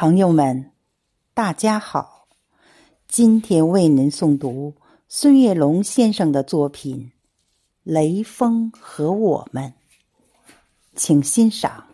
[0.00, 0.70] 朋友们，
[1.34, 2.28] 大家好！
[3.08, 4.76] 今天为您诵读
[5.08, 7.10] 孙月龙先生的作品
[7.82, 9.74] 《雷锋和我们》，
[10.94, 11.84] 请欣赏。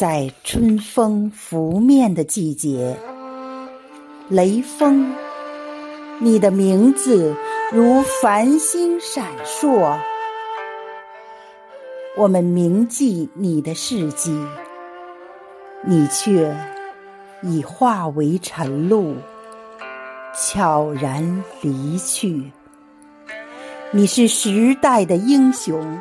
[0.00, 2.96] 在春风拂面的季节，
[4.30, 5.12] 雷锋，
[6.18, 7.36] 你的名字
[7.70, 9.94] 如繁星闪烁。
[12.16, 14.34] 我们铭记你的事迹，
[15.84, 16.50] 你却
[17.42, 19.14] 已化为晨露，
[20.34, 22.50] 悄然离去。
[23.90, 25.98] 你是时代的英雄，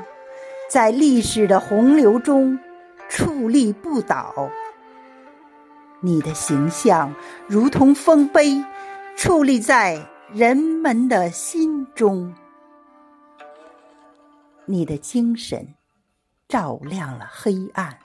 [0.70, 2.58] 在历史的洪流中。
[3.10, 4.50] 矗立不倒，
[6.00, 7.14] 你的形象
[7.48, 8.64] 如同丰碑，
[9.18, 12.34] 矗立在人们的心中。
[14.66, 15.74] 你的精神
[16.48, 17.98] 照亮了黑暗，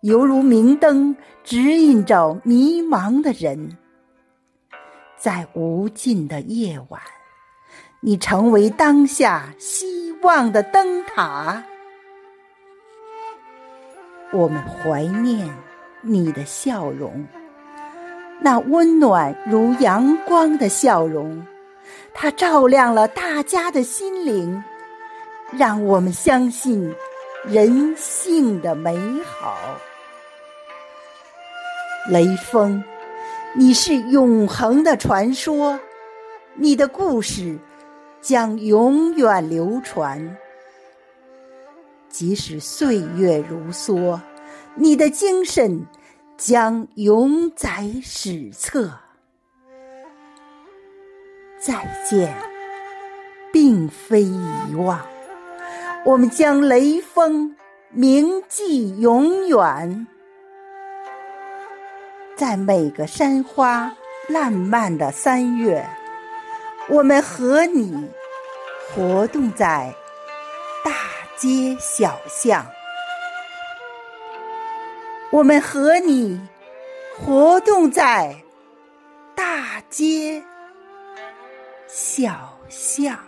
[0.00, 3.78] 犹如明灯指引着迷茫的人。
[5.16, 7.00] 在无尽的夜晚，
[8.00, 11.62] 你成为当下希望的灯塔。
[14.32, 15.48] 我们怀念
[16.00, 17.26] 你的笑容，
[18.40, 21.46] 那温暖如阳光的笑容，
[22.14, 24.64] 它照亮了大家的心灵，
[25.52, 26.94] 让我们相信
[27.44, 29.54] 人性的美好。
[32.08, 32.82] 雷锋，
[33.54, 35.78] 你是永恒的传说，
[36.54, 37.58] 你的故事
[38.22, 40.36] 将永远流传。
[42.12, 44.20] 即使岁月如梭，
[44.74, 45.86] 你的精神
[46.36, 48.92] 将永载史册。
[51.58, 51.74] 再
[52.08, 52.36] 见，
[53.50, 55.00] 并非遗忘，
[56.04, 57.56] 我们将雷锋
[57.90, 60.06] 铭记永远。
[62.36, 63.90] 在每个山花
[64.28, 65.88] 烂漫的三月，
[66.90, 68.06] 我们和你
[68.94, 69.94] 活动在。
[71.42, 72.64] 街小巷，
[75.32, 76.40] 我们和你
[77.18, 78.36] 活动在
[79.34, 80.40] 大街
[81.88, 83.18] 小巷。